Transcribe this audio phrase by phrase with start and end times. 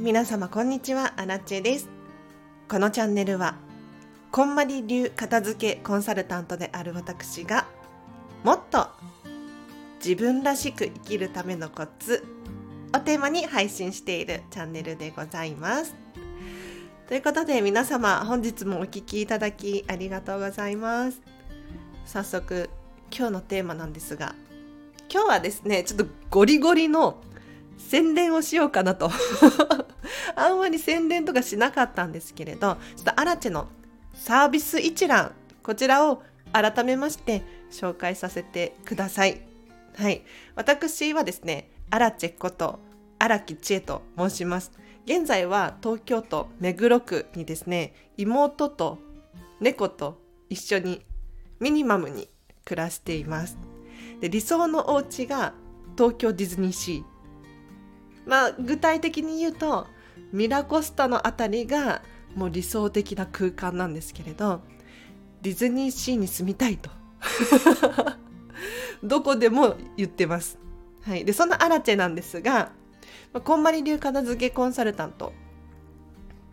[0.00, 1.88] 皆様こんにちは、アラチェです。
[2.68, 3.56] このチャンネルは、
[4.30, 7.66] こんまり流片付けコンサルタントである私が、
[8.44, 8.86] もっと
[9.96, 12.24] 自分らしく生きるためのコツ
[12.94, 15.96] をテーマに配信しているチャンネルでございます。
[17.08, 21.20] ということで皆様本日もお聴きいただきありがとうございます。
[22.06, 22.70] 早速
[23.10, 24.36] 今日のテーマなんですが、
[25.12, 27.20] 今日はですね、ちょっとゴリゴリの
[27.78, 29.10] 宣伝をしようかなと。
[30.34, 33.68] あんまり宣伝とかしなかったんですけれどちょっとアラチェの
[34.14, 35.32] サービス一覧
[35.62, 39.40] こちらを改めまして紹介させてください。
[39.96, 40.22] はい。
[40.54, 42.78] 私はですねアラチェこと
[43.18, 44.72] 荒木千恵と申します。
[45.04, 48.98] 現在は東京都目黒区にですね妹と
[49.60, 51.04] 猫と一緒に
[51.60, 52.28] ミニマムに
[52.64, 53.56] 暮らしています。
[54.20, 55.54] で理想のお家が
[55.96, 57.17] 東京ディズニーシー。
[58.28, 59.86] まあ具体的に言うと
[60.32, 62.02] ミラコスタの辺りが
[62.36, 64.60] もう理想的な空間なんですけれど
[65.42, 66.90] ディズニーシーに住みたいと
[69.02, 70.58] どこでも言ってます。
[71.02, 72.72] はい、でそんなアラチェなんですが、
[73.32, 75.32] まあ、こんまり流片付けコンサルタント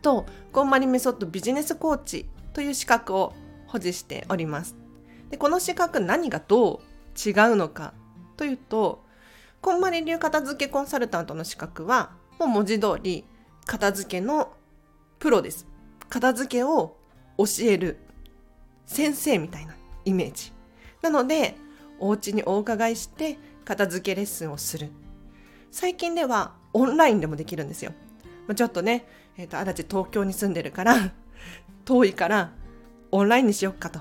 [0.01, 3.33] とこんまりメソッドビジネスコーチという資格を
[3.67, 4.75] 保持しております。
[5.29, 6.79] でこの資格何がどう
[7.17, 7.93] 違うのか
[8.37, 9.03] というと
[9.65, 13.25] こんまり流片付けコンサルタントの資格は、もう文字通り、
[13.65, 14.53] 片付けの
[15.17, 15.65] プロです。
[16.07, 16.97] 片付けを
[17.39, 17.97] 教える
[18.85, 19.73] 先生みたいな
[20.05, 20.53] イメージ。
[21.01, 21.55] なので、
[21.99, 24.91] お家にお伺いして片付けレッスンをする。
[25.71, 27.91] 最近ではオンラインでもできるんですよ。
[28.45, 31.11] まあ、ちょっとね、えっ、ー、と、足立東京に住んでるから
[31.85, 32.51] 遠いから
[33.11, 33.99] オンラインにしよっかと。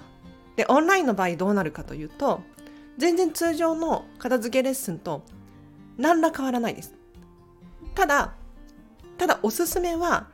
[0.57, 2.43] で、オンラインの場合どうなるかというと、
[2.99, 5.25] 全然通常の片付けレッスンと
[5.97, 6.95] 何ら変わらないです。
[7.95, 8.35] ただ、
[9.19, 10.29] ただおすすめは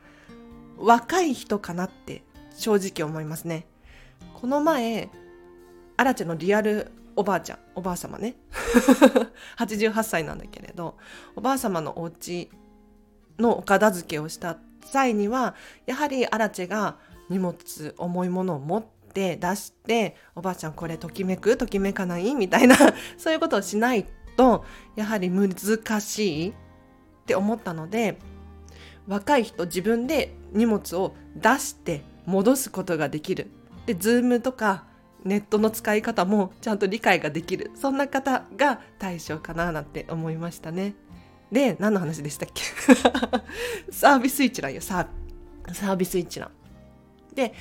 [0.77, 2.23] 若い人かなって
[2.57, 3.67] 正直思いますね。
[4.33, 5.09] この前、
[5.97, 8.35] アラチェのリアルおばあちゃん、おばあ様ね。
[9.57, 10.97] 88歳なんだけれど、
[11.35, 12.49] おばあ様のお家
[13.37, 15.55] のお片付けをした際には、
[15.85, 16.97] やはりアラチェが
[17.29, 18.83] 荷物、重いものを持っ
[19.13, 21.57] て出して、おばあちゃんこれときめく？
[21.57, 22.33] ときめかない？
[22.33, 22.75] みたいな、
[23.17, 24.07] そういうことをしない
[24.41, 24.65] と
[24.95, 25.51] やはり難
[26.01, 26.53] しいっ
[27.27, 28.17] て思ったので
[29.07, 33.51] 若い人自分で荷物を出して戻すことができる。
[33.85, 34.85] で Zoom とか
[35.23, 37.69] ネットの使い方もちゃんと理解ができる。
[37.75, 40.95] そんな方が対象かななんて思いましたね。
[41.51, 42.63] で何の話でしたっけ？
[43.91, 46.49] サービス一覧よサービス一覧。
[47.35, 47.53] で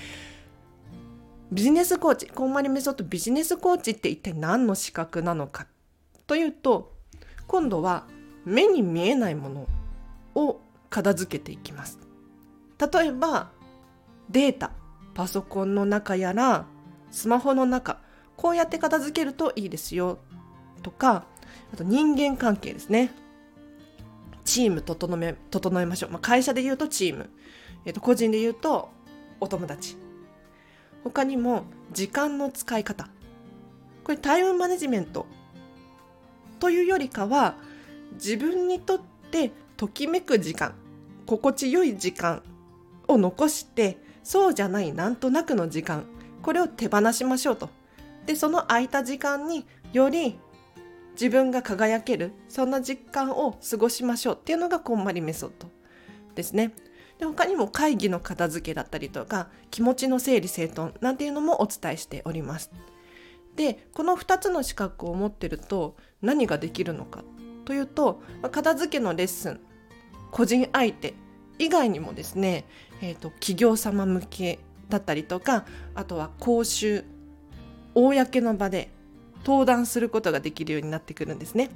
[1.52, 5.66] ビジネスコーチこんまりメソッドビジネスコーチって一体何の資格なのかっ
[6.30, 6.92] というと
[7.48, 8.06] 今度は
[8.44, 9.66] 目に見えないもの
[10.36, 11.98] を片付けていきます。
[12.78, 13.50] 例えば
[14.28, 14.70] データ
[15.12, 16.66] パソコンの中やら
[17.10, 17.98] スマホの中
[18.36, 20.18] こうやって片付けるといいですよ。
[20.84, 21.24] とか
[21.74, 23.10] あと人間関係ですね。
[24.44, 27.28] チーム整め整えましょう、まあ、会社で言うとチーム、
[27.84, 28.88] えー、と個人で言うと
[29.40, 29.96] お友達。
[31.02, 33.08] 他にも時間の使い方。
[34.04, 35.26] これタイムマネジメント
[36.60, 37.56] というよりかは
[38.14, 39.00] 自分にとっ
[39.30, 40.74] てときめく時間
[41.26, 42.42] 心地よい時間
[43.08, 46.04] を残してそうじゃないなんとなくの時間
[46.42, 47.68] これを手放しましょうと。
[48.26, 50.38] でその空いた時間により
[51.12, 55.68] 自分が輝けるそんな実感を過ごしましょうっていうのがこんまりメソッド
[56.34, 56.72] ですね。
[57.18, 62.70] で他にも会議の片付けだったりとか気持ちの整理整頓なんていうのもお伝えしております。
[63.56, 67.24] でこの2つの資格を持ってると何ができるのか
[67.64, 69.60] というと片付けのレッスン
[70.30, 71.14] 個人相手
[71.58, 72.64] 以外にもですね、
[73.02, 74.58] えーと、企業様向け
[74.88, 77.04] だったりとかあとは講習
[77.94, 78.90] 公の場で
[79.44, 81.70] 登壇することができるようになってくるんですね。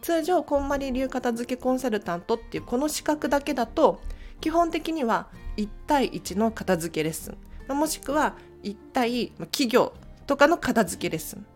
[0.00, 4.00] 通常こんまり流片付けコンサルタントっていうこの資格だけだと
[4.40, 7.74] 基本的には1対1の片付けレッスン。
[7.74, 9.92] もしくは1対企業
[10.26, 11.46] とかの片付けレッスン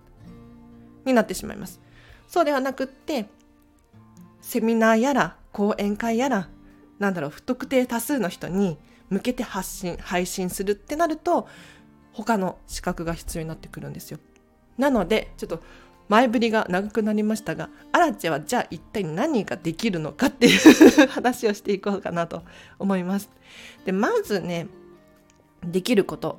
[1.05, 1.81] になってしまいます。
[2.29, 3.27] そうではなくって、
[4.41, 6.49] セミナーやら講演会やら、
[6.99, 8.79] なんだろう、不特定多数の人に
[9.09, 11.49] 向けて発信、配信するってなると、
[12.13, 14.19] 他の資格が必要になってくるんですよ。
[14.79, 15.63] なので、ちょっと
[16.09, 22.43] 前振りが長くなりましたが、アラチェはじゃあ一体何ができるのかっていう 話をしていこうかなと
[22.79, 23.31] 思います。
[23.85, 24.67] で、まずね、
[25.65, 26.39] できること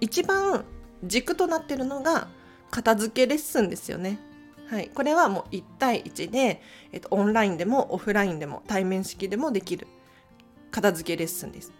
[0.00, 0.64] 一番
[1.04, 2.28] 軸となってるのが
[2.70, 4.18] 片付けレッスンですよね。
[4.68, 6.60] はい、これはもう1対1で、
[6.92, 9.86] えっと、オンラインでもオフラインでも対面式でもできる
[10.70, 11.72] 片付けレッスンです。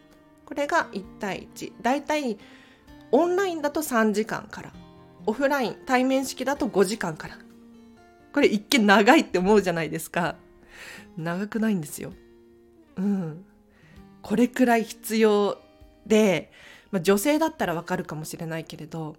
[0.46, 1.72] これが1対1。
[1.82, 2.38] だいたい
[3.12, 4.72] オンラインだと3時間から、
[5.26, 7.38] オフライン、対面式だと5時間から。
[8.32, 10.36] これ一見長いって思うじゃないですか。
[11.16, 12.12] 長くないんですよ。
[12.96, 13.44] うん。
[14.22, 15.58] これくらい必要
[16.06, 16.50] で、
[16.90, 19.16] まあ、女性だったらわかるかもしれないけれど、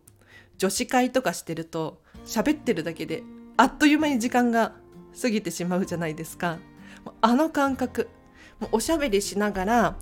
[0.58, 3.24] 女子会とかしてると喋ってるだけで
[3.58, 4.74] あっという間に時間が
[5.22, 6.58] 過ぎてしまうじゃないですか。
[7.22, 8.10] あの感覚。
[8.72, 9.96] おしゃべりしながら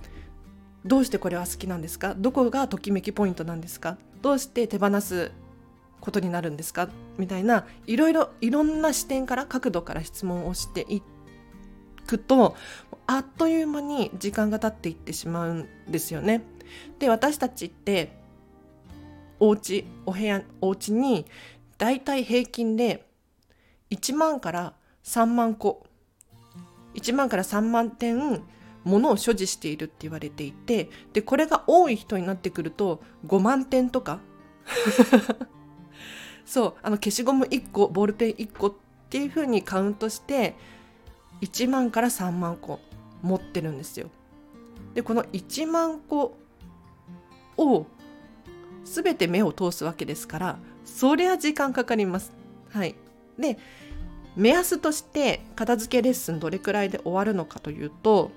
[0.83, 2.15] どうしてこれは好きなんですか？
[2.15, 3.97] どこがときめきポイントなんですか？
[4.23, 5.31] どうして手放す
[6.01, 6.89] ことになるんですか？
[7.19, 11.03] みたいないろいろいろんな視点から角度から質問をしてい
[12.07, 12.55] くと
[13.05, 16.41] あっという間に時間が経っていってしまうんですよね。
[16.99, 18.17] で私たちって
[19.39, 21.25] お家お部屋お家に
[21.77, 23.05] だいたい平均で
[23.91, 24.73] 1万から
[25.03, 25.85] 3万個
[26.95, 28.43] 1万から3万点
[28.83, 34.19] 物を所持しているって言われていてでこれが多い人になってくると5万点とか
[36.45, 38.73] そうあの消しゴム1個ボールペン1個っ
[39.09, 40.55] ていうふうにカウントして
[41.41, 42.79] 1万から3万個
[43.21, 44.09] 持ってるんですよ。
[44.93, 46.37] でこの1万個
[47.57, 47.85] を
[48.85, 52.31] 全て目を通すわけですからそりゃ時間かかります。
[52.71, 52.95] はい、
[53.37, 53.57] で
[54.35, 58.31] 目安として片付けレッスンどれくらいで終わるのかというと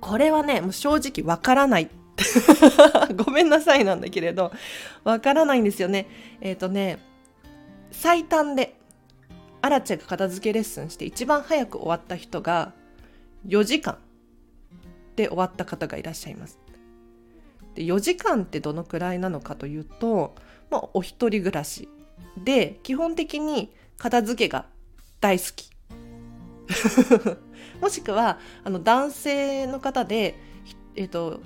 [0.00, 1.90] これはねもう正直わからない。
[3.16, 4.52] ごめんなさいなんだけれど
[5.04, 6.06] わからないんですよね。
[6.40, 6.98] えっ、ー、とね
[7.90, 8.76] 最短で
[9.62, 12.72] アラチェが片付けレッスンして一番早く終わった人が
[13.46, 13.98] 4時間
[15.16, 16.58] で終わった方がいらっしゃいます。
[17.80, 20.34] で4時間ってどのくらいなのかというと、
[20.70, 21.88] まあ、お一人暮らし
[22.36, 24.66] で基本的に片付けが
[25.20, 25.70] 大好き。
[27.80, 30.38] もしくはあの男性の方で、
[30.94, 31.40] えーと、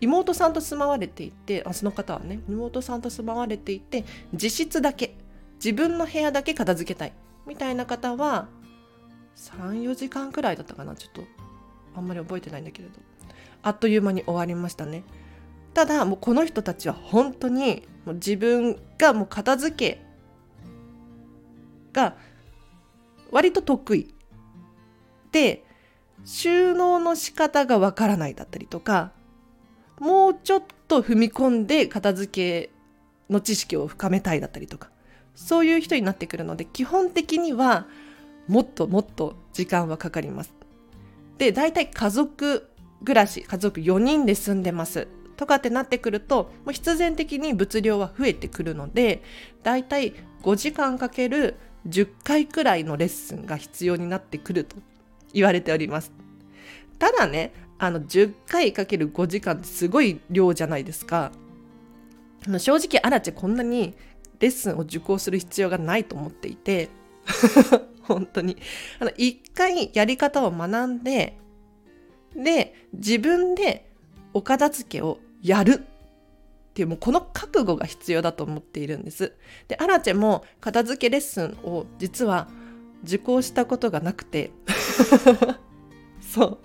[0.00, 5.16] 妹さんと住まわれていてあその方はね妹さんと住まわれていて自室だけ。
[5.64, 7.12] 自分の部屋だけ片付けたい。
[7.46, 8.48] みたいな方は
[9.36, 10.96] 34時間くらいだったかな。
[10.96, 11.22] ちょっと
[11.94, 13.11] あんまり覚えてないんだけれど。
[13.62, 15.04] あっという間に終わりましたね
[15.74, 20.02] ただもうこの人たちは本当にもう自分がもう片付け
[21.92, 22.16] が
[23.30, 24.14] 割と得意
[25.30, 25.64] で
[26.24, 29.12] 収納の仕方がわからないだったりとか
[29.98, 32.70] もうちょっと踏み込んで片付け
[33.30, 34.90] の知識を深めたいだったりとか
[35.34, 37.86] そういう人になってくるので基本的には
[38.48, 40.52] もっともっと時間はかかります。
[41.38, 42.68] で大体家族
[43.04, 49.22] 暮らし家族4人で住んでますとかってなってくるともう必然的に物量は増えてくるので
[49.62, 51.56] 大体5時間かける
[51.88, 54.76] 10回くらいのレッスンが必要になってくると
[55.32, 56.12] 言われております。
[56.98, 61.32] ただね、あの10回かける5時間ってすごい量じゃないですか。
[62.58, 63.94] 正直アラチェこんなに
[64.40, 66.88] レッスンを受講する必要がないと思っていて
[68.02, 68.56] 本当に
[68.98, 71.38] あの一回やり方を学んで
[72.36, 73.88] で自分で
[74.34, 75.84] お片付けをやる
[76.72, 79.34] っていうもうこの覚悟が必要だと思っているんです。
[79.68, 82.48] でアラチェも片付けレッスンを実は
[83.04, 84.50] 受講したことがなくて
[86.20, 86.58] そう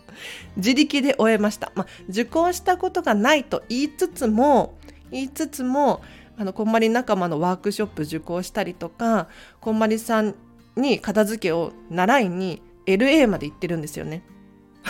[0.56, 1.72] 自力で終えました。
[1.76, 4.76] まあ、受講したことがないと言いつつも
[5.12, 6.02] 言いつつも
[6.38, 9.28] あのこんまり仲間のワークショップ受講したりとか
[9.60, 10.36] こんまりさん
[10.76, 14.24] に片付けを習いに LA まで行ってるんですよね。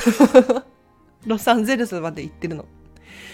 [1.25, 2.65] ロサンゼルスまで行ってるの。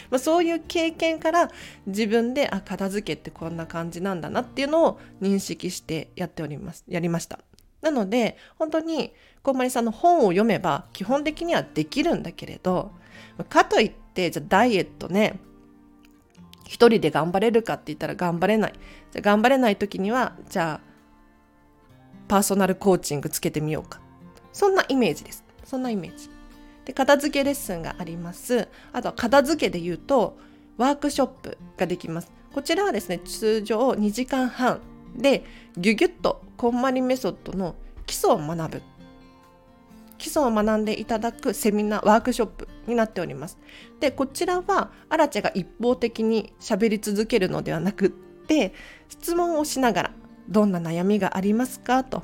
[0.09, 1.49] まあ、そういう経験から
[1.87, 6.83] 自分であ片付けってこんな感じなんだなっていうのを認識してやっております。
[6.87, 7.39] やりました。
[7.81, 12.91] なので本当にこんまりさんの本を読めば基本的にはできるんだけれど
[13.49, 15.39] かといってじゃあダイエットね
[16.65, 18.73] 一人で頑張れるかって言ったら頑張れない。
[19.11, 20.93] じゃ頑張れない時にはじゃあ
[22.27, 23.99] パーソナルコーチングつけてみようか。
[24.51, 25.43] そんなイメージです。
[25.63, 26.32] そんなイメージ。
[26.85, 28.67] で片付けレッスンがあります。
[28.91, 30.37] あとは片付けで言うと
[30.77, 32.31] ワークショップができます。
[32.53, 34.79] こちらはですね通常2時間半
[35.15, 35.43] で
[35.77, 37.75] ギュギュッとこんまりメソッドの
[38.05, 38.81] 基礎を学ぶ。
[40.17, 43.57] 基礎を学んでいただくセミナーワークショップになっております。
[43.99, 48.73] でこちらはアラチェが一方的に喋り続けるのではなくって
[49.09, 50.11] 質問をしながら
[50.47, 52.23] どんな悩みがありますかと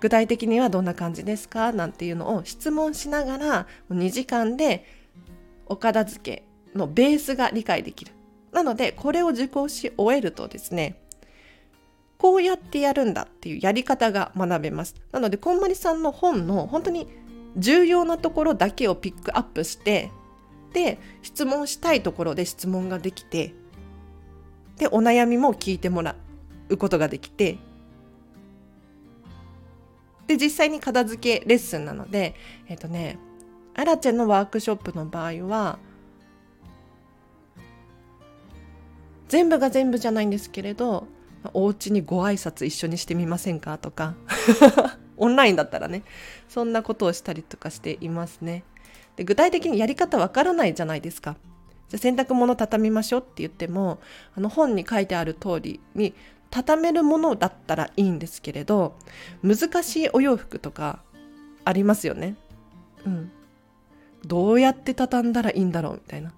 [0.00, 1.72] 具体的にはどんな感じですか？
[1.72, 4.84] なんていうのを質問しながら2時間で
[5.66, 8.12] お片付けのベースが理解できる。
[8.52, 11.00] なのでこれを受講し終えるとですね
[12.16, 17.06] こうやってやるんだっていうやり方が学べますなのでこんまりさんの本の本当に
[17.58, 20.10] 重要なところだけをピックアップして
[20.72, 23.54] で質問したいところで質問ができて
[24.78, 26.16] でお悩みも聞いてもら
[26.70, 27.58] うことができて
[30.28, 32.36] で実際に片付けレッスンなので
[32.68, 33.18] えっ、ー、とね
[33.74, 35.78] アラチェのワークショップの場合は
[39.28, 41.06] 全部が全部じゃないんですけれど
[41.54, 44.14] お家にご挨拶一緒にしてみませんかとか
[45.16, 46.02] オンラインだったらね
[46.48, 48.64] そんなことをしたりとかしていますね。
[49.16, 51.36] で具体的にやり方わからないじゃないですか。
[51.88, 53.98] じゃ洗濯物畳みましょうって言っても
[54.36, 56.14] あの本に書いてある通りに
[56.50, 58.96] 畳めるものだったらいいんですけれど
[59.42, 61.02] 難しいお洋服とか
[61.64, 62.36] ありますよね
[63.04, 63.30] うん
[64.26, 66.32] どうやって畳んだらいいんだろうみたいな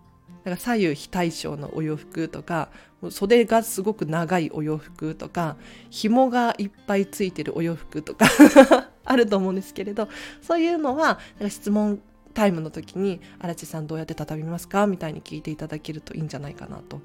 [0.44, 2.70] なんか左右非対称のお洋服とか
[3.10, 5.56] 袖がすごく長いお洋服とか
[5.90, 8.26] 紐がいっぱいついてるお洋服とか
[9.04, 10.08] あると思うんですけれど
[10.42, 12.00] そういうのはなんか質問
[12.32, 17.00] タイムの時に「荒地さんどうやって畳みますか?」みたいに聞いていただけるといいんじゃないかなと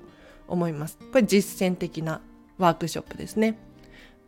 [0.48, 0.98] 思います。
[1.12, 2.22] これ実践的な
[2.58, 3.58] ワークショップですね。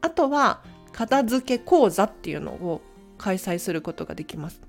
[0.02, 2.82] あとは片付け講座っていうのを
[3.18, 4.62] 開催することができます。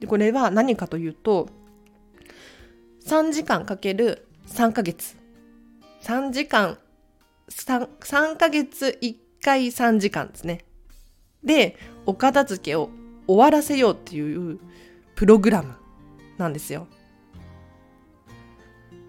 [0.00, 1.48] でこれは何かというと
[3.06, 5.16] 3時間かける3ヶ月。
[6.02, 6.76] 3時間、
[7.48, 10.64] 3, 3ヶ月1回3時間ですね。
[11.42, 12.90] で、お片付けを
[13.26, 14.58] 終わらせようっていう
[15.14, 15.74] プログラム
[16.36, 16.86] なんですよ。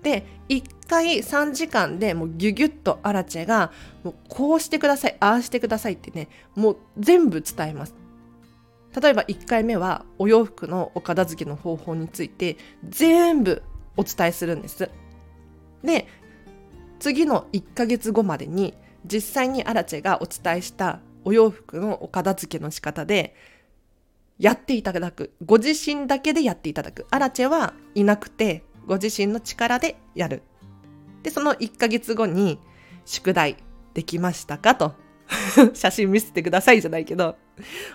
[0.03, 3.71] で、1回3時間でもうギュギュッとアラチェが
[4.03, 7.95] もうこうしてください、ああしてくださいってね、もう全部伝えます。
[9.01, 13.61] 例えば1回目はお洋服のお片付けの方法について全部
[13.97, 14.89] お伝えするんです。
[15.83, 16.07] で
[16.99, 18.73] 次の1ヶ月後までに
[19.05, 23.35] 実際にアラチェがお伝えしたお洋服のお片付けの仕方で
[24.39, 30.41] やっていただくご自身だけでやっていただくアラチェはいなくてご自身の力でやる
[31.25, 32.59] でその1ヶ月後に
[33.03, 33.57] 宿題
[33.95, 34.93] できましたかと。
[35.73, 37.35] 写真見せてくださいじゃないけど。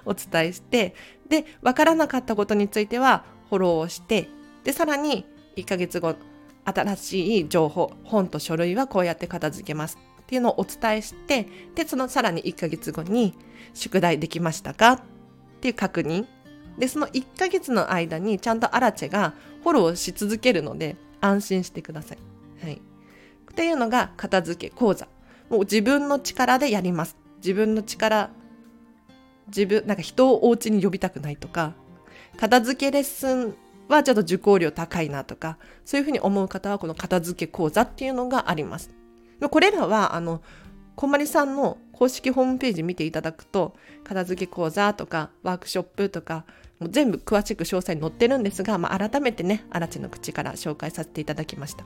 [0.04, 0.96] お伝えして。
[1.28, 4.28] で分からなかったことについてはフォローをして。
[4.64, 6.16] でさらに1ヶ月後
[6.64, 11.46] 新しい情報本と書類はこうやって片付けますっていうのをお伝えして。
[11.76, 13.34] でそのさらに1ヶ月後に
[13.74, 15.00] 宿題できましたかっ
[15.60, 16.26] ていう確認。
[16.78, 22.18] でその1ヶ月の間にちゃんとアラチェがフォローし続けるので安心してください。
[22.60, 22.82] はい、
[23.50, 25.08] っていうのが片付け講座
[25.48, 28.30] もう自分の力でやります自分の力
[29.48, 31.74] 自分なんか人をお家に呼びたくないとか
[32.36, 33.54] 片付けレッスン
[33.90, 38.90] はちょっと受講料高いなとか、そういうふうに思う方はこの片付け講座っていうのがあります。
[39.50, 40.42] これらは、あの、
[40.94, 46.44] こんまりさんの公式ホームページ見ていただくと、片付け講座とかワークショップとか、
[46.78, 51.84] もう全部詳しく詳細に載ってるんですが、まあ、改めてね、荒地の口から紹介させていただきました。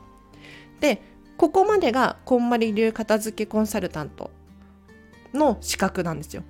[0.80, 1.00] で、
[1.36, 4.30] ここまでがこんまり流片付けコンサルタント
[5.32, 6.44] の資格なんですよ。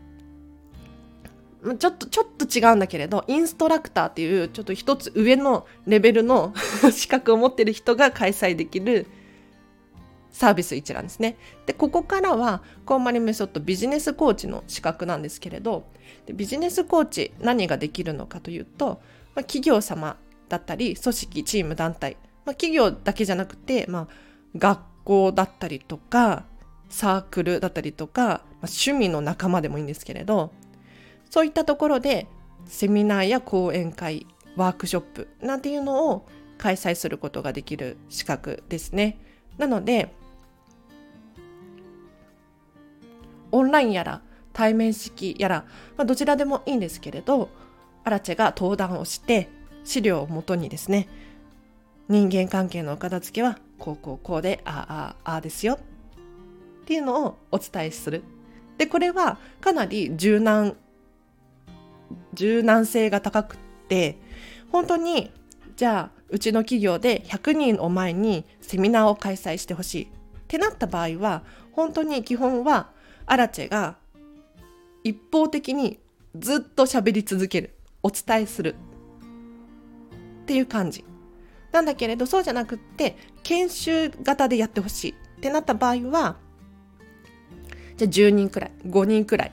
[1.78, 6.52] ちょっと、ちょっと違うんだけれど、インストラクターっていう、ちょっと一つ上のレベルの
[6.92, 9.06] 資格を持ってる人が開催できる
[10.30, 11.38] サービス一覧ですね。
[11.64, 15.84] で、ここからは、コンマリメソッドビジネスコーチの資格なんですけれど、
[16.26, 19.00] でビジネスコーチ何ができるのかというと、
[19.34, 20.18] まあ、企業様
[20.50, 24.08] だったり、組織、チーム、団体、まあ、企業だけじゃなくて、まあ、
[24.56, 26.44] 学校だったりとか、
[26.88, 30.52] サークルだったりとか、ま、趣味の仲間でもいいんですけれど、
[31.30, 32.28] そういったところで
[32.66, 36.26] セミナーや講演会ワークショップなんていうのを
[36.58, 39.18] 開催することができる資格ですね。
[39.58, 40.14] なので
[43.50, 45.64] オンラインやら対面式やら、
[45.96, 47.50] まあ、どちらでもいいんですけれど
[48.04, 49.48] アラチェが登壇をして
[49.84, 51.08] 資料をもとにですね
[52.08, 55.74] 人間関係のお片付けはこうこうこうでああああですよ。
[55.74, 58.22] っていうのをお伝えする。
[58.78, 60.74] でこれはかなり柔軟
[62.32, 64.16] 柔軟性が高くって
[64.72, 65.30] 本当に
[65.76, 70.04] じゃあうちの企業で100人を前にセミナーを開催してほしい。
[70.04, 70.08] っ
[70.48, 72.88] てなった場合は本当に基本は
[73.26, 73.96] アラチェが
[75.02, 75.98] 一方的に
[76.38, 77.74] ずっと喋り続ける。
[78.02, 78.76] お伝えする。
[80.44, 81.04] っていう感じ。
[81.74, 86.36] なんだけれどそうじゃなくって研修型でやってほしいってなった場合は
[87.96, 89.52] じゃあ10人くらい5人くらい。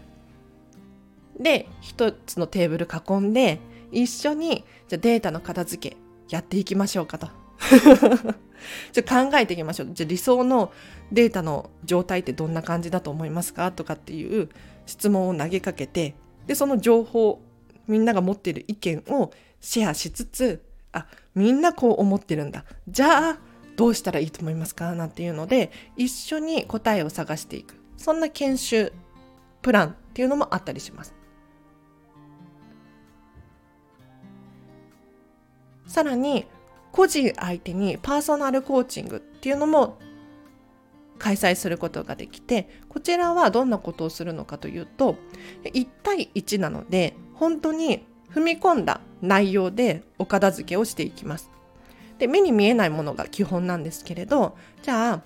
[1.39, 3.59] で一つのテーブル囲んで
[3.91, 5.97] 一緒にじゃデータの片付け
[6.29, 7.27] やっていきましょうかと。
[8.93, 9.89] じゃ考えていきましょう。
[9.91, 10.71] じゃあ理想の
[11.11, 14.49] データの状態ってどんな感じだと思いますかとかっていう
[14.85, 16.13] 質問を投げかけて
[16.45, 17.41] でその情報
[17.87, 20.61] みんなが持っている意見をシェアしつつ
[20.93, 22.65] あみんなこう思ってるんだ。
[22.87, 23.39] じゃあ
[23.77, 24.93] どうしたらいいと思いますか？
[24.93, 27.75] なんていうので一緒に答えを探していく。
[27.97, 28.93] そんな研修
[29.61, 31.13] プランっていうのもあったりします。
[35.87, 36.45] さらに
[36.91, 39.97] 個人相手にパーソナルコーチングっていうのも
[41.19, 45.15] 開催することができてこちらはどんなことをするのかというと
[45.63, 51.49] 1対1なので本当に踏み込んだ内容でお片付けをしていきます。
[52.17, 55.21] で目に見えないものが基本なんですけれどじゃあ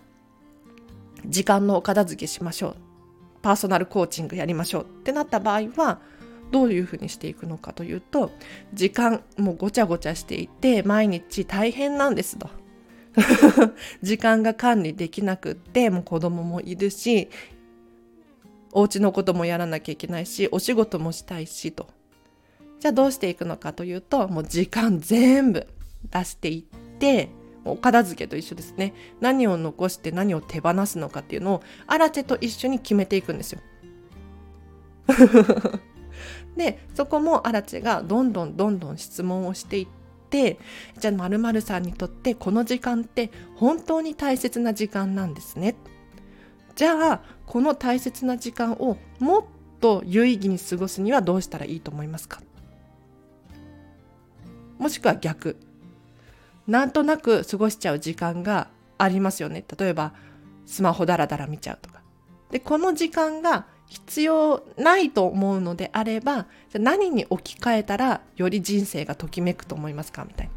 [1.26, 2.76] 時間のお片付けしましょう
[3.42, 6.00] パーソナルコーチングやりましょうってなった場合は
[6.52, 8.32] どういうふうにしていくのかというと
[8.74, 12.50] 時間もうごちゃごちゃしていて毎日大変なんですと。
[14.02, 17.30] 時間が管理できなくってもう子供もいるし
[18.74, 21.88] お家のこともやらなきゃいけないしお仕事もしたいしと
[22.80, 25.68] じゃあどうしていくのかというともう時間全部
[26.12, 27.30] 出していって
[27.64, 33.62] お片付けと一緒ですね何を残して何を手放すのかっていうのをアラチェと一緒に決めていくんですよ。
[36.56, 39.88] でそこもアラチェがどんどんどんどん質問をしていっ
[40.30, 40.58] て
[40.98, 45.76] じゃあ〇〇さんにとってこの時間って本当に大切な時間なんですね。
[46.76, 49.44] じゃあこの大切な時間をもっ
[49.80, 52.42] と有意義に過ごすにはどうしたらいいと思いますか？
[54.78, 55.58] もしくは逆。
[56.68, 59.64] なんとなく過ごしちゃう時間がありますよね。
[59.78, 60.14] 例えば
[60.66, 62.02] スマホダラダラ見ちゃうとか。
[62.52, 70.26] でこの時間が必要ないと思うのであればじゃ何に置き換えたらより人生がときめくと思いますか？
[70.26, 70.54] みたいな。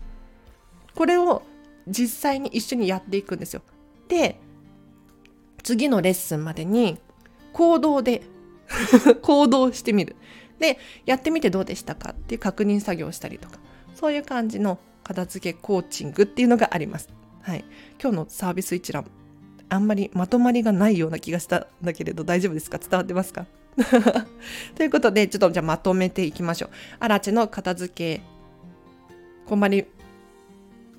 [0.94, 1.42] これを
[1.86, 3.62] 実際に一緒にやっていくんですよ。
[4.08, 4.40] で
[5.62, 6.98] 次のレッスンまでに
[7.52, 8.22] 行動で
[9.22, 10.16] 行動してみる。
[10.58, 12.10] でやってみてどうでしたか？
[12.10, 13.58] っていう確認作業をしたりとか。
[13.98, 17.08] そういう感じの片付けコーチングっていうのがあります。
[17.42, 17.64] はい、
[18.00, 19.06] 今日のサービス一覧
[19.70, 22.78] あんまりまとまりがないような気がしたんだけれど大丈夫ですか？
[22.78, 23.46] 伝わってますか？
[24.76, 26.70] ということでちょっとじゃあまとめていきましょう。
[27.00, 28.22] アラチの片付け
[29.46, 29.86] こんまり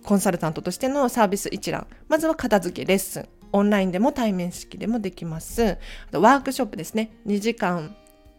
[0.04, 1.88] コンサルタントとしてのサービス一覧。
[2.08, 3.30] まずは片付けレッスン。
[3.52, 5.78] オンラインでも対面式でもできます。
[6.10, 7.12] あとワークショップですね。
[7.26, 7.96] 2時間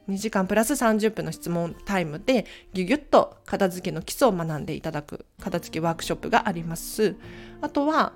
[0.08, 7.16] 2時間プラス30分の質問タイムでギュギュッと片付けの基礎を学んでいただく片付けワークショップがあります。
[7.60, 8.12] あとは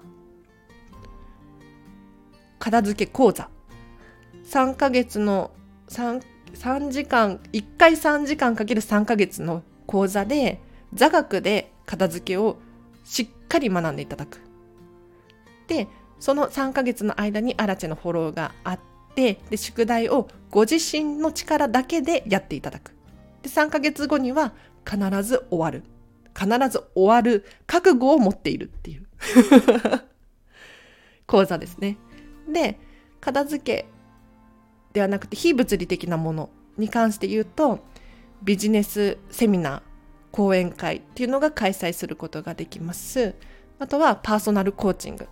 [2.59, 3.49] 片付け講座
[4.45, 5.51] 3ヶ月の
[5.89, 6.23] 3,
[6.55, 10.61] 3時間1回3時間かける3ヶ月の講座で
[10.95, 12.59] 座学で片付けを
[13.05, 14.41] しっかり学んでいただく。
[15.67, 15.89] で
[16.21, 22.93] その3ヶ月の間にアラチェのフォローがあってってで宿題をご自身の力だけでやっていただく。
[23.43, 24.53] で3ヶ月後には
[24.89, 25.85] 必ず終わる。
[26.37, 29.07] 必ず終わる覚悟を持っているっていう。
[31.27, 31.97] 講座ですね。
[32.49, 32.79] で
[33.21, 33.87] 片付け
[34.93, 37.81] ではなくて非物理的なものに関して言うと
[38.43, 39.83] ビジネスセミナー
[40.33, 43.35] 講演会っていうのが開催することができます。
[43.79, 45.29] あとはパーソナルコーチング。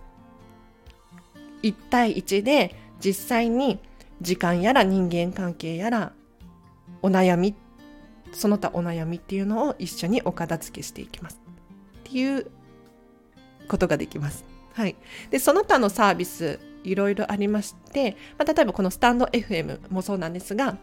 [1.61, 3.79] 1対1で実際に
[4.21, 6.13] 時間やら人間関係やら
[7.01, 7.55] お悩み
[8.31, 11.41] その他お悩みっていうのを一緒にお片付けしていきます
[11.99, 12.49] っていう
[13.67, 14.45] ことができます。
[14.73, 14.95] はい、
[15.29, 20.77] でその他のサービスいろいろありまして、まあ、例えばこのスタンド FM もそうなんですが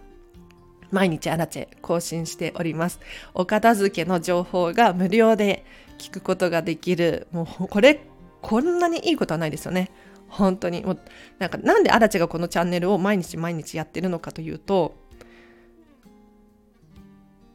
[0.91, 3.01] 毎日アラチェ更新しております。
[3.35, 5.65] お片付けの情報が無料で
[5.99, 7.29] 聞くことができる。
[7.33, 8.01] もうこれ、
[8.43, 9.91] こんなにいいことはないですよね。
[10.31, 10.83] 本当に。
[10.83, 10.99] もう
[11.39, 14.95] なんかなんでアラチェがこのチャンネルを毎日毎日やってるのかというと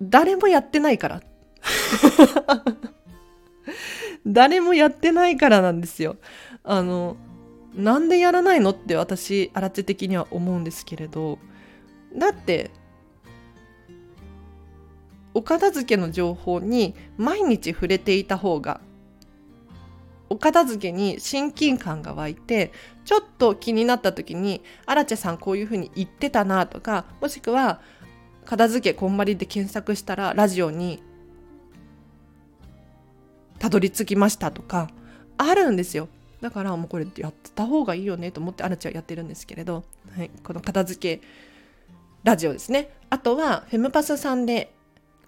[0.01, 1.21] 誰もやってないから。
[4.27, 6.17] 誰もやってないからなんですよ。
[6.63, 7.17] あの
[7.75, 11.37] なんでやらないのって私アラチェ的には思うんですけれど
[12.15, 12.71] だって
[15.33, 18.79] お片付けの情報に毎日触れていた方が
[20.29, 22.71] お片付けに親近感が湧いて
[23.05, 27.81] ちょっと気になった時に「アラチェさんこういうふうに言ってたな」とかもしくは
[28.45, 31.01] 「片付けこんまり」で検索したらラジオに
[33.59, 34.89] たどり着きましたとか
[35.37, 36.07] あるんですよ。
[36.41, 39.83] だからもうこれやってた方がいいよねと思ってアラチェはやってるんですけれど、
[40.15, 41.25] はい、この片付け
[42.23, 42.89] ラジオですね。
[43.09, 44.73] あとはフェムパスさんで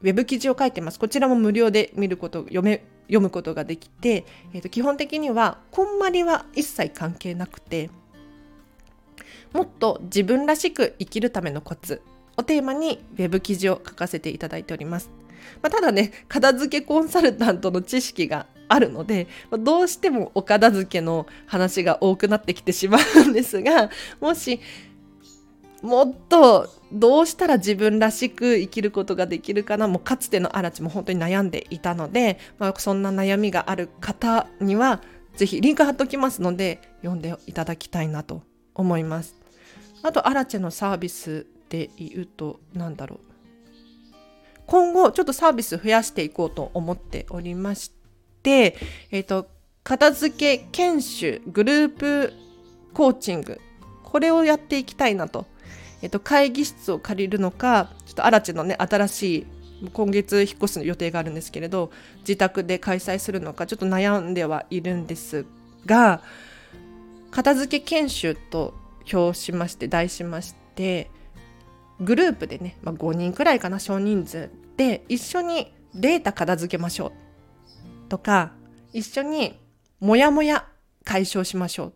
[0.01, 0.99] ウェブ記事を書いてます。
[0.99, 7.89] こちらも無料で見ること読め読むことができて、えー、と基本的にはこんまりは一切関係なくて
[9.53, 12.01] もっと自分らしく生きるためのコツ
[12.35, 15.09] をテーマにウェブ記事を書かせていただいております。
[15.61, 23.89] まあ、ただね片付けコンサルタントの知識があるのでどうしてもお片付けの話が多くなってきてしまうんですが
[24.19, 24.59] もし
[25.81, 35.01] もっとどうしたら自分らしく生きることができるかなもうかつてのアラチも本当に悩んでいたので、まあ、そんな悩みがある方には
[35.35, 38.41] ぜひリンク貼っときますので読んでいただきたいなと
[38.73, 39.35] 思います。
[40.03, 43.19] あとアラチェのサービスで言うと何だろう
[44.65, 47.91] 今後ちょっとサービス増やしていこうと思っておりまし
[48.43, 48.77] て、
[49.11, 49.47] えっ、ー、と
[49.83, 52.33] 片付け研修グループ
[52.93, 53.61] コーチング
[54.03, 55.45] これをやっていきたいなと
[56.01, 59.47] えっと、会議室を借りるのかちょっとアラチェのね新しい
[59.93, 65.45] 今月引っ越す予定があるんですけれど自宅で開催するのかちょっと悩んではいるんです
[65.85, 66.21] が
[67.31, 68.73] 片付け研修と
[69.11, 71.11] 表しまして題しまして
[71.99, 78.51] グループでね、まあ、5人くらいかな少人数で一緒にデータ片付けましょうとか
[78.93, 79.59] 一緒に
[79.99, 80.67] モヤモヤ
[81.03, 81.93] 解消しましょう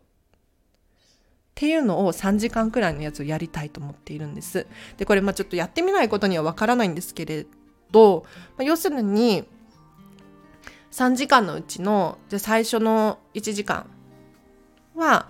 [1.52, 4.66] っていうのを3時間くらいのやつをやりたいと思っているんです。
[4.96, 7.46] で、これまあちょっとやってみないことにはわからないんですけれ
[7.90, 8.24] ど、
[8.56, 9.44] まあ、要するに
[10.90, 13.86] 3時間のうちのじゃ最初の1時間
[14.94, 15.28] は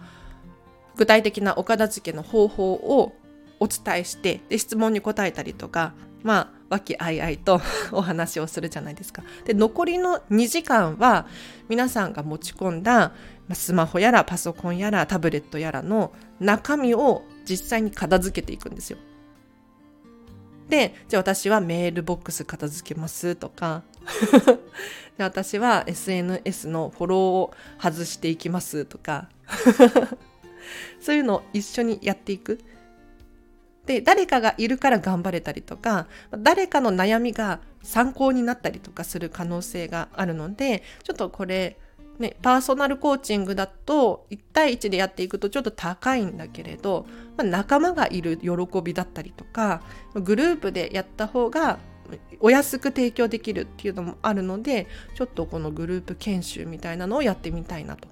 [0.97, 3.13] 具体的なお片付けの方法を
[3.61, 7.61] お伝えしてで質問に答えたりとかまあ和気あいあいと
[7.93, 9.23] お話をするじゃないですか。
[9.45, 11.27] で残りの2時間は
[11.69, 13.13] 皆さんが持ち込んだ
[13.55, 18.99] スマホやらパソコンやらタブレットやらの中身を実際に片付けていくんですよ。
[20.69, 23.83] で、じゃあ私はメールボックス片付けますとか
[25.19, 29.29] で私は SNS のフォローを外していきますとか
[31.01, 32.59] そういうのを一緒にやっていく。
[33.87, 41.79] で誰かがいるから頑張れたりとか誰かの悩みが参考になったりとかする可能性があるのでちょっとこれ
[42.23, 47.05] ね、パーソナルコーチングだと1対1でやっていくとちょっと高いんだけれど、
[47.37, 49.83] まあ、仲間がいる喜びだったりとか
[50.15, 51.81] グループでやった方が
[52.41, 58.09] お安く提供できるっていうのもあるのでちょっとこのグループ研修みたいなのをやってみたいなと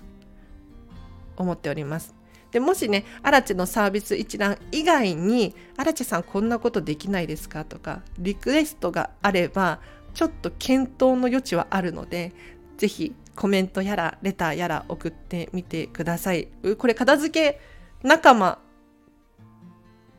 [1.37, 2.15] 思っております。
[2.51, 9.79] でもしねアラチェのサービス一覧以外に「アラチェさんこんなことできないですか?」とかリクエストがあれば
[10.15, 12.33] ちょっと検討の余地はあるので
[12.81, 16.49] 是非コメントやらレターやら送ってみてください。
[16.79, 17.61] これ片付け
[18.03, 18.59] 仲間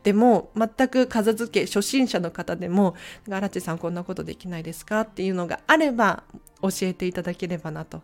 [0.04, 2.94] でも全く片付け初心者の方でも
[3.28, 6.22] 「荒地さんこんなことできないですか?」っていうのがあれば
[6.60, 8.02] 教えていただければなと。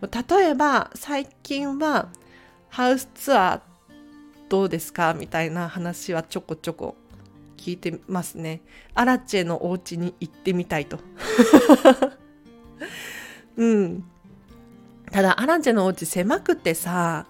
[0.00, 2.08] 例えば最近は
[2.68, 3.60] ハウスツアー
[4.48, 6.96] どうですかみたいな話はちょこちょこ
[7.56, 8.62] 聞いてますね。
[8.94, 10.98] アラチェのお家に行ってみたいと。
[13.60, 14.04] うん。
[15.12, 17.26] ただアランチェのお家狭くてさ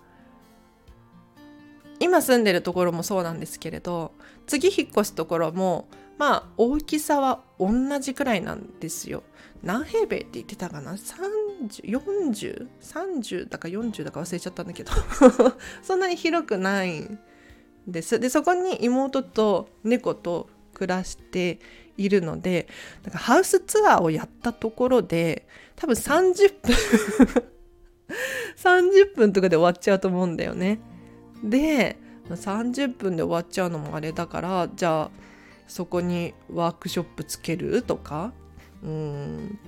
[1.98, 4.12] 今住んでるところもそうなんですけれど
[4.46, 5.88] 次引っ越すところも
[6.18, 9.24] まあ大きさは同じくらいなんですよ。
[9.62, 14.92] 何平米って言ってたかな ?30?40?30 だか40だか忘れちゃったんだけど
[15.82, 17.18] そんなに広くないん
[17.88, 18.20] です。
[18.20, 21.58] でそこに妹と猫と暮らして
[21.96, 22.68] いるので
[23.02, 25.46] なんかハウスツアーをやったところで
[25.80, 26.76] 多分30分
[28.56, 30.78] 30分とかで終わっちゃうと思うんだよね。
[31.42, 31.96] で
[32.28, 35.10] 30分で終わっちゃうのもあれだからじゃあ
[35.66, 38.32] そこにワークショップつけるとか
[38.84, 39.58] うん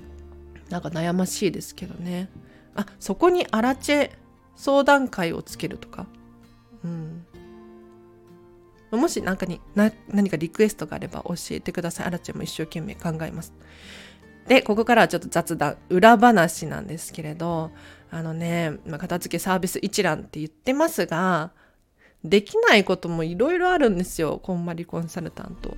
[0.68, 2.28] なんか悩ましいですけどね
[2.74, 4.10] あそこにアラチェ
[4.54, 6.06] 相談会をつけるとか
[6.84, 7.24] うん
[8.90, 12.06] もし何かに何かリクエストがあれば教えてください。
[12.06, 13.54] アラチェも一生懸命考えます。
[14.46, 17.70] で、ここからはちょっと雑談、裏話なんですけれど、
[18.10, 21.52] あのね、まあ、片付けサービス一覧って言ってますが、
[22.24, 25.76] できないこともいろいろあるんですよ、こんまりコンサルタント。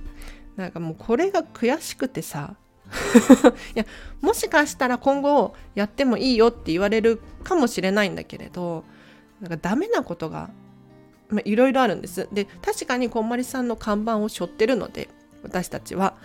[0.55, 2.55] なんかもうこれが悔しくてさ、
[3.75, 3.85] いや、
[4.21, 8.83] もしかしたら今後やってもいいよって言われるかもしれないんだけれど、
[9.41, 10.49] なんかダメなことが
[11.43, 12.27] いろいろあるんです。
[12.31, 15.09] で、確かにこんまりさんの看板を背負ってるので、
[15.43, 16.15] 私たちは。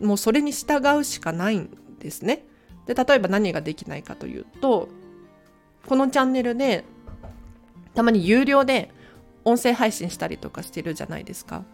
[0.00, 2.44] もうそれに従うしかないんですね。
[2.86, 4.88] で例えば何ができないかというと
[5.86, 6.84] このチャンネルで
[7.94, 8.90] たまに有料で
[9.44, 11.64] 音声配信したりとかしてるじゃないですか。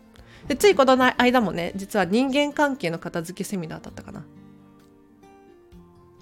[0.48, 4.24] でついこの間もね実は人間関係の片付けセミナーだったかな。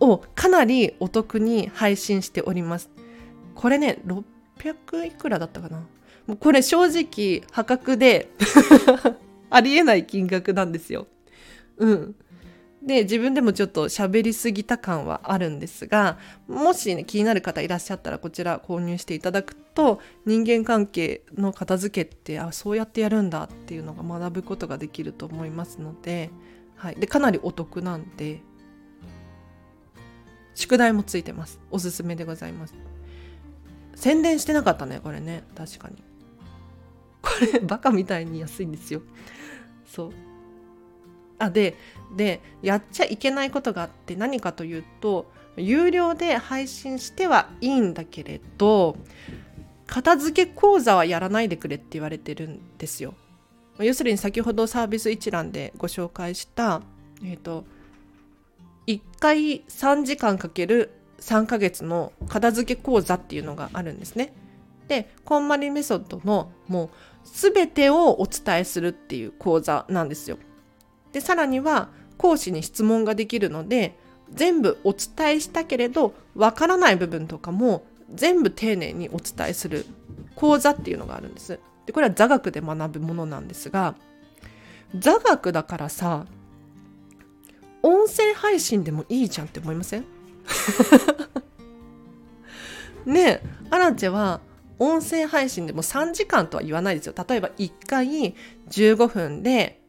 [0.00, 2.90] をかなりお得に配信しております
[3.54, 5.78] これね600いくらだったかな
[6.26, 8.30] もうこれ正直破格で
[9.50, 11.06] ありえない金額なんですよ
[11.78, 12.14] うん。
[12.82, 26.28] で自分でもちょっと喋りすぎた感はあるんですがもし、ね、気になる方いらっしゃったらこちら購入していただくと人間関係の片付けってあそうやってやるんだっていうのが学ぶことができると思いますので,、
[26.76, 28.42] はい、でかなりお得なんで
[30.54, 31.58] 宿題もついてます。
[31.70, 32.74] おすすめでございます。
[33.96, 35.42] 宣伝してなかったねこれね。
[35.56, 35.96] 確かに。
[37.22, 39.02] これバカみたいに安いんですよ。
[39.84, 40.12] そう。
[41.38, 41.76] あで
[42.16, 48.96] でやっちゃいけないことがあって何かというと有料で配信してはいいんだけれど
[49.86, 53.14] 片付け講座はやらないでくれって言われてるんですよ。
[53.78, 56.80] 要するに先ほどサービス一覧でご紹介した、
[57.24, 57.64] えーと、
[58.86, 64.32] 1回3時間かける3ヶ月の片付け講座っていうのがあるんですね。
[64.86, 66.90] でこんまりメソッドのもう
[67.24, 70.38] 全てをお伝えするっていう講座なんですよ。
[71.14, 73.96] でさらには講師に質問ができるので
[74.32, 79.86] 全部お伝えしたけれどわからない部分とかも全部丁寧にお伝えする
[80.34, 81.60] 講座っていうのがあるんです。
[81.86, 83.94] でこれは座学で学ぶものなんですが
[84.98, 86.26] 座学だからさ
[87.82, 90.04] 音声配信でもいいじゃんって思いません？
[93.06, 94.40] ねえアラチェは
[94.80, 98.34] 音声配信でも3時間とは言わないですよ例えば1回
[98.70, 99.80] 15分で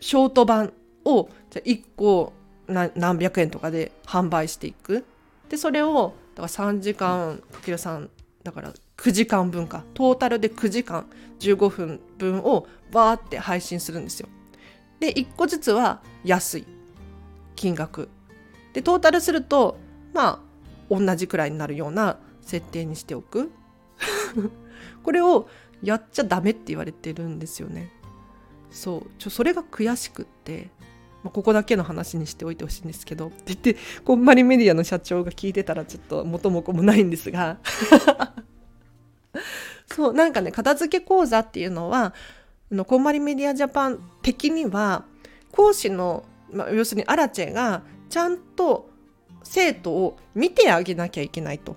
[0.00, 0.72] ショート版
[1.04, 2.32] をじゃ1個
[2.66, 5.04] 何百円とかで販売していく。
[5.48, 8.08] でそれをだから3時間かける3
[8.42, 9.84] だから9時間分か。
[9.94, 11.06] トータルで9時間
[11.40, 14.28] 15分分をバーって配信するんですよ。
[15.00, 16.66] で1個ずつは安い。
[17.56, 18.08] 金額。
[18.72, 19.76] でトータルすると
[20.14, 20.40] まあ
[20.90, 23.50] 同じくらいになるような設定にしておく。
[25.02, 25.48] これを
[25.82, 27.90] やっちゃダメって言われてるんですよね。
[28.70, 30.70] そうちょそれが悔しくって、
[31.22, 37.58] まあ、ここだけの話にしておいてほしいんですけどって言ってこんまりメディアの社長が聞いてたらちょっと元も子もないんですが
[39.86, 42.14] そうなんかね片付け講座っていうのは
[42.70, 45.04] のこんまりメディアジャパン的には
[45.52, 48.88] 講師の、まあ、要するにアラチェがちゃんと
[49.42, 51.76] 生徒を見てあげなきゃいけないと。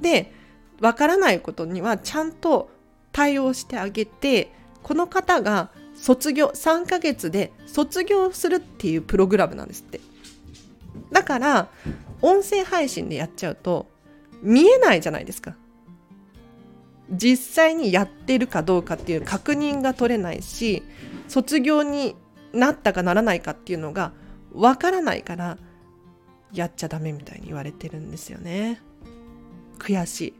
[0.00, 0.32] で
[0.80, 2.70] わからないことにはちゃんと
[3.12, 4.52] 対応してあげて
[4.86, 9.98] この方が卒業3ヶ月で卒業するっていうプログラムなんですって。
[11.10, 11.68] だから
[12.22, 13.88] 音声配信でやっちゃうと
[14.42, 15.56] 見えないじゃないですか。
[17.10, 20.84] 実際にやってるかどうかっていう確認が取れないし
[21.26, 22.14] 卒業に
[22.52, 24.12] なったかならないかっていうのが
[24.52, 25.58] わからないから
[26.52, 28.80] やっちゃダメみたいに言われてるんですよね。
[29.80, 30.34] 悔しい。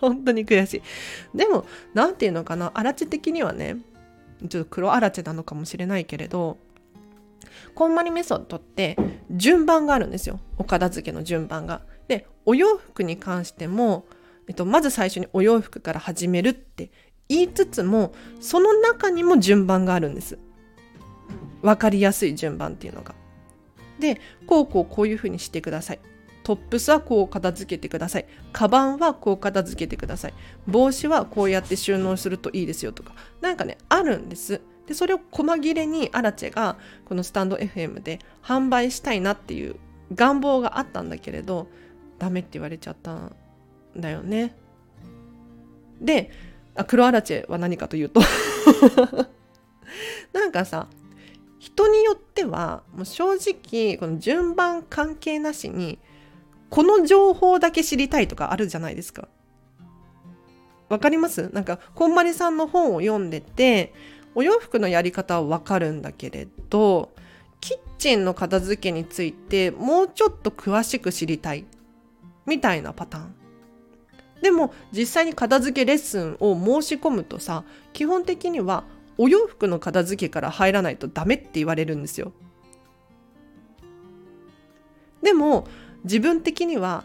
[0.00, 0.82] 本当に悔し
[1.34, 1.36] い。
[1.36, 3.76] でも、何て言うのかな、アラチ的にはね、
[4.48, 6.58] ちょっと黒アラチなのかもしれないけれど、
[7.74, 8.96] こんまりメソッドって
[9.30, 10.40] 順番があるんですよ。
[10.58, 11.82] お片付けの順番が。
[12.08, 14.06] で、お洋服に関しても、
[14.48, 16.90] えっと、まず最初にお洋服から始めるって
[17.28, 20.38] 言いつつも、その中にも順番があるんです。
[21.62, 23.14] 分かりやすい順番っていうのが。
[23.98, 26.00] で、こうこうこういうふうにしてください。
[26.50, 28.26] トップスはこう片付けてください。
[28.52, 30.34] カバンはこう片付けてください。
[30.66, 33.14] 帽子はこうやって収納するといいですよとか。
[33.40, 34.60] 何かねあるんです。
[34.88, 39.76] でそれを細切れにアラチェがこのスタンド FM で販売したいなっていう
[40.12, 41.68] 願望があったんだけれど
[42.18, 43.36] ダメって言われちゃったん
[43.96, 44.56] だよね。
[46.00, 46.32] で
[46.74, 48.20] あ黒アラチェは何かというと。
[50.34, 50.88] なんかさ
[51.60, 56.00] 人によってはもう正直この順番関係なしに
[56.70, 59.28] この情報だけ知りたいとかあるじゃないですか。
[60.88, 61.50] わかります？
[61.52, 63.92] なんかこんまりさんの本を読んでて
[64.34, 67.10] お洋服のやり方はわかるんだけれど
[67.60, 71.64] キッチンの片付けについてもうちょっと詳しく知りたい
[72.46, 73.34] みたいなパターン。
[74.42, 78.84] でも実際に片付けレッスンを申し込むとさ基本的には
[79.18, 82.32] お洋服の片付けから入らないとダメって言われるんですよ。
[85.22, 85.68] でも
[86.04, 87.04] 自分的には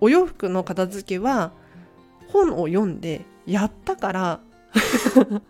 [0.00, 1.52] お洋服の片付けは
[2.28, 4.40] 本を読んでやったから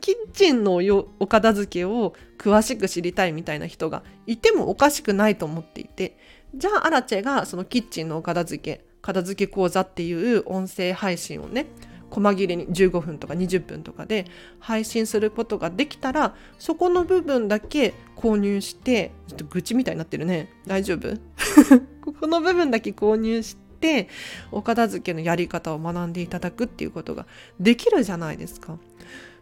[0.00, 0.80] キッチンの
[1.18, 6.16] お片付けを詳しく知りたいみたいな人がいてもおかしくないと思っていて
[6.54, 11.66] じゃあアラチェがそのキッチンのお片付け片付け講座っていう音声配信をね
[12.10, 14.26] 細切れに15分とか20分とかで
[14.58, 20.50] 配信することができたらそこの部分だけ購入してちょっと愚痴みたいになってるね。
[20.66, 21.16] 大丈夫？
[22.04, 24.08] ここの部分だけ購入して
[24.50, 27.26] お片付けのやり方を学んでいただくっていうことが
[27.58, 28.78] できるじゃないですか。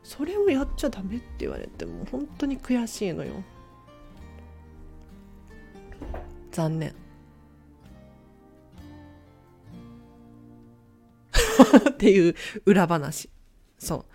[0.03, 3.43] それをやっちゃダメって言われても本当に悔しいのよ。
[6.53, 6.95] 残念。
[11.91, 13.29] っていう裏話。
[13.79, 14.07] そ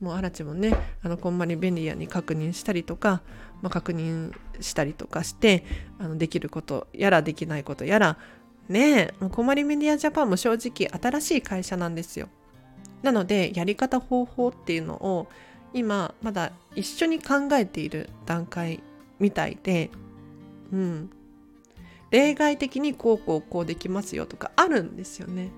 [0.00, 0.04] う。
[0.04, 3.22] もうあらちもねあのこんまり便利屋に確認したりとか、
[3.62, 5.64] まあ、確認したりとかして
[5.98, 8.18] あのできることやらできないことやら
[8.68, 12.28] ねえもうこんまりメディアジャパンも正直新しい会社なんですよ。
[13.02, 15.28] なのでやり方方法っていうのを
[15.72, 18.82] 今まだ一緒に考えている段階
[19.18, 19.90] みたいで
[20.72, 21.10] うん。
[22.10, 25.50] 例外的にこうこうこうできますよとかあるんですよね。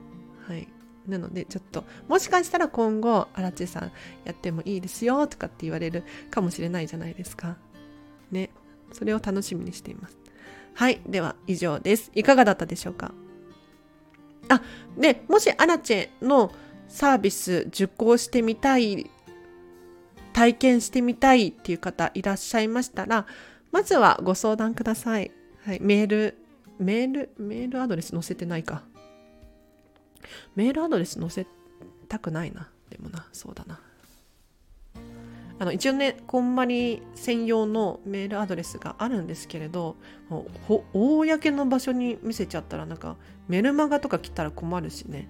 [1.08, 3.92] なのでちょっともしかしたら今後荒地さん
[4.24, 7.56] やってもいいですよとかって言われるかもしれないじゃないですか。
[8.30, 8.50] ね。
[8.92, 10.16] それを楽しみにしています。
[10.74, 11.00] はい。
[11.06, 12.10] では以上です。
[12.14, 13.12] いかがだったでしょうか。
[14.48, 14.62] あ
[14.96, 16.52] でもしアラチェの
[16.88, 19.10] サービス受講してみたい
[20.32, 23.26] 体験してみたいっていう方いらっしゃいましたら
[23.72, 25.30] まずはご相談ください、
[25.64, 26.38] はい、メール
[26.78, 28.84] メールメールアドレス載せてないか。
[30.56, 31.46] メールアドレス載せ
[32.08, 32.70] たくないな。
[32.90, 33.80] でもな、そうだな。
[35.60, 39.96] あの一応ね、こんまり専用のメールアドレスがあるんですけれど、
[40.92, 43.16] 公の場所に見せちゃったら、なんか
[43.48, 45.28] メルマガとか来たら困るしね。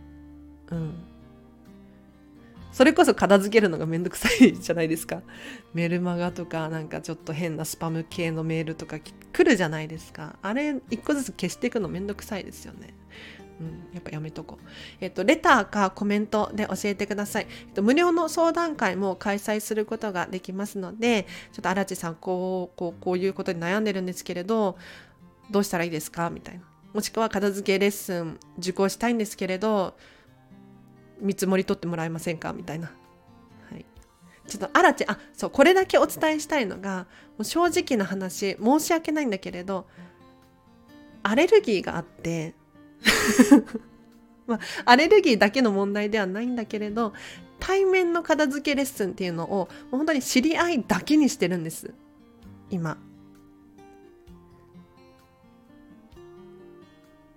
[0.70, 0.94] うん。
[2.70, 5.22] それこそ片付けるのがめんどくさいじゃないですか。
[5.72, 10.36] メルマガとか、なんかちょっと変なスパム系のメールとか来るじゃないですか。
[10.42, 12.94] あれ、一個ずつ消していくのめんどくさいですよね。
[13.60, 14.66] うん、やっぱやめとこう。
[15.00, 17.46] えっと、レターかコメントで教えてください。
[17.48, 24.78] えっと、無料の相談会も開催することができますので、ちょっと荒地さん、こう、こう、こういうことに悩んでるんですけれど、
[25.50, 26.30] どうしたらいいですか？
[26.30, 26.62] みたいな。
[26.94, 29.96] もしくは片付けレッスン受講したいんですけれど、
[31.20, 32.52] 見積もり取ってもらえませんか？
[32.52, 32.92] みたいな。
[33.70, 33.84] はい。
[34.46, 39.86] ちょっと荒地、あ、そう、これだけお伝えしたいのが、もう正直な話、申し訳ないんだけれど、
[41.22, 42.54] アレルギーがあって、
[44.46, 47.12] まあ、アレルギーだけの問題ではないんだけれど
[47.60, 51.92] 対面の片付けレッスンっていうのを本当に知り合いだけにしてるんです。
[52.70, 52.98] 今。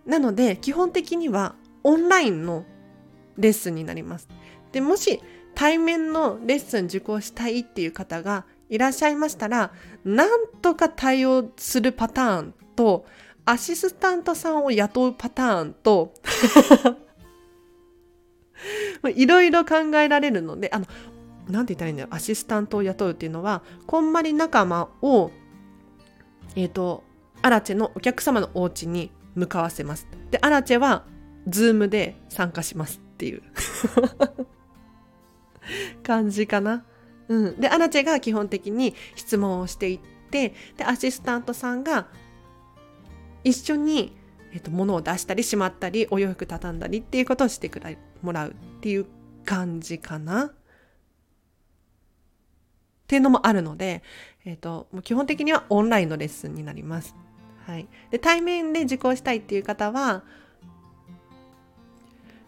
[0.06, 2.66] なので基本的にはオンラインの
[3.38, 4.28] レッスンになります。
[4.72, 5.22] でもし
[5.56, 9.74] 対面のレッスン受講したいっていう方がいらっしゃいましたら
[10.06, 13.06] なんとか対応するパターンと
[13.46, 16.14] アシスタントさんを雇うパターンと
[19.16, 20.86] いろいろ考えられるので、あの、
[21.50, 25.32] なんて言ったらいいんだろう、アシスタントを雇うっていうのは、こんまり仲間を、
[26.56, 27.04] えっ、ー、と、
[27.42, 30.08] アラチェのお客様のお家に向かわせます。
[30.30, 31.06] で、アラチェは、
[31.48, 33.42] ズームで参加しますっていう
[36.04, 36.86] 感じかな。
[37.28, 37.60] うん。
[37.60, 40.00] で、アラチェが基本的に質問をしていっ
[40.30, 42.08] て、で、アシスタントさんが
[43.44, 44.16] 一緒に、
[44.54, 49.06] えーと、物を出したりしまったりお洋服畳んだりっていうことをしてくれもらうっていう
[49.46, 50.46] 感じかな。
[50.46, 50.54] っ
[53.08, 54.04] ていうのもあるので、
[54.46, 57.14] えーと、もう基本的にはオンラインのレッスンになります。
[57.68, 60.24] はい、で対面で受講したいっていう方は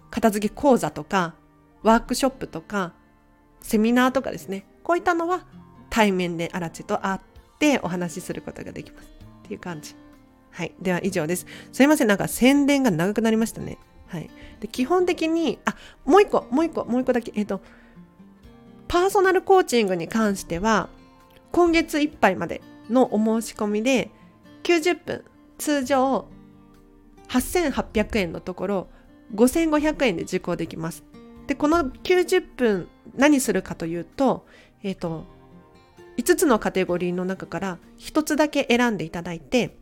[0.09, 1.35] 片付け講座とか
[1.81, 2.93] ワークショップとか
[3.61, 5.45] セミナーとかですねこういったのは
[5.89, 7.19] 対面でアラチと会っ
[7.59, 9.95] てお話しすることができますっていう感じ。
[10.53, 10.73] はい。
[10.79, 11.45] では以上です。
[11.71, 12.07] すいません。
[12.07, 13.77] なんか宣伝が長くなりましたね。
[14.07, 14.29] はい。
[14.59, 17.33] で基本的に、あ、もう一個、もう一個、もう一個だけ。
[17.35, 17.61] えっ、と、
[18.87, 20.89] パーソナルコーチングに関しては、
[21.51, 24.11] 今月いっぱいまでのお申し込みで、
[24.63, 25.25] 90分、
[25.57, 26.27] 通常
[27.29, 28.87] 8800円のところ、
[29.33, 31.03] 5500円で受講できます。
[31.47, 34.45] で、この90分何するかというと、
[34.83, 35.25] えっ、ー、と、
[36.17, 39.77] 5つのカテゴリーの中から1つだけ選んでいただいて、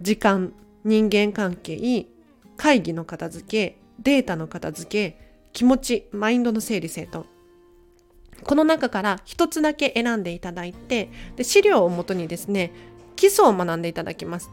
[0.00, 2.06] 時間、人間関係、
[2.56, 5.18] 会議の片付け、データの片付け、
[5.52, 7.26] 気持ち、マインドの整理整頓。
[8.44, 12.72] この中から一つだけ選んでいただいて、で資料をもとにですね、
[13.14, 14.50] 基礎を学んでいただきます。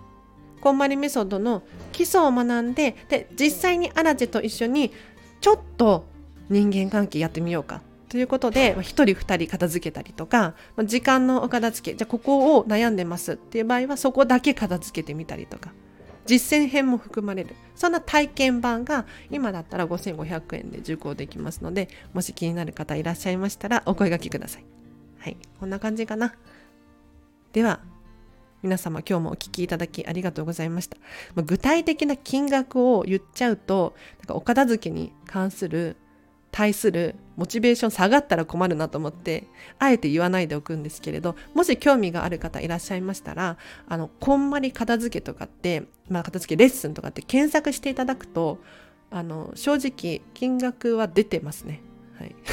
[0.59, 4.91] こんまりメソッドの基礎を学んで、で、実際にアラジェと一緒に、
[5.39, 6.03] ちょっと
[6.49, 15.71] 人間関係やってみようかということで、ま1人2人片付けたりとかま、時間のお片付け、じゃあここを悩んでますっていう場合はそこだけ片付けてみたりとか、
[16.25, 17.55] 実践編も含まれる。
[17.75, 24.65] そんな体験版が今だったら5500円で受講できますのでもし気になる方いらっしゃいましたらお声がけください。
[25.19, 25.37] はい。
[25.59, 26.33] こんな感じかな。
[27.53, 27.79] では
[28.63, 30.97] 皆様今日もお聞きいただきありがとうございました。
[31.35, 35.95] 具体的な金額を言っちゃうと、なんかお片付けに関する、
[36.51, 39.47] 対するモチベーション下がったら困るなと思って、
[39.79, 48.59] あえて言わないでおくんですけれど、もし興味がある方いらっしゃいましたら、あの、こんまり片付けとかって、まあ片付けレッスンとかって検索していただくと、
[49.11, 51.81] あの、正直金額は出てますね。
[52.17, 52.35] はい。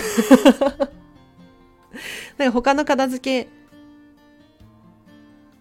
[2.37, 3.49] だか他の片付け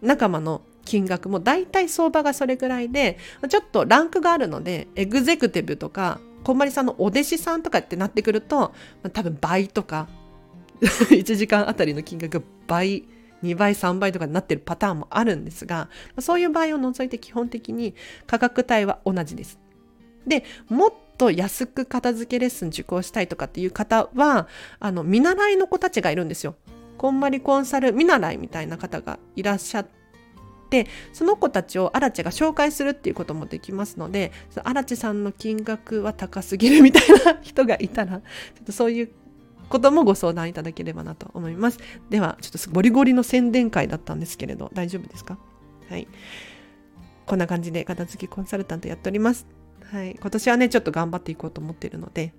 [0.02, 3.18] 仲間の金額も大体相場がそれぐらいで、
[3.50, 8.74] ちょっとランクがあるので、エグゼクティブとか、こんまりさんのお弟子さんとかってなってくると、
[9.14, 10.08] 多分倍とか、
[10.82, 13.06] 1時間あたりの金額倍、
[13.44, 15.90] 2倍、3倍とかになってるパターンもあるんですが、
[16.20, 17.96] そういう場合を除いて基本的に
[18.28, 19.60] 価格帯は同じです。
[20.28, 24.48] で、もっと安く片付けレッスン受講したいとかっていう方は、
[24.80, 26.56] あの、見習いの子たちがいるんですよ。
[26.98, 30.03] こんまりコンサル見習いみたいな方がいらっしゃって
[30.74, 34.32] てその子たちをアラチェが紹介するっていうこともできますので
[34.64, 39.12] アラチェさんの金額は高すぎるみたいな人がいたらちょっとそういう
[39.70, 41.80] こともご相談いただければなと思います。
[42.10, 45.40] では、ちょっとゴリゴリの宣伝会だったんですけれど、大丈夫ですか？
[45.90, 46.08] はい。
[47.26, 49.48] こんな感じで片付きコンサルタントやっております。
[49.92, 50.16] はい。
[50.20, 52.34] 今年はね、ちょっと頑張っていこうと思っているので、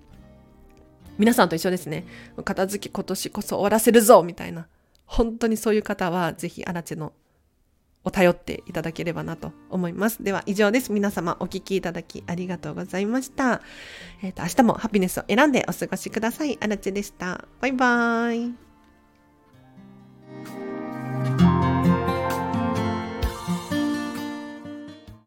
[1.19, 2.05] 皆さんと一緒ですね。
[2.45, 4.69] 片付き今年こそ終わらせるぞみたいな。
[5.07, 7.15] 本当にそういう方は、ぜひ、アラチェの
[8.05, 10.23] お頼っていただければなと思います。
[10.23, 10.93] では以上です。
[10.93, 13.63] 皆様お聞きいただきありがとうございました。
[14.23, 16.59] えっ、ー、と、明日もハピネスを選んでお過ごしください。
[16.61, 17.47] あらちでした。
[17.61, 18.55] バイバーイ。